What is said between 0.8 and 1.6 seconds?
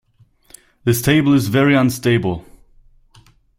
This table is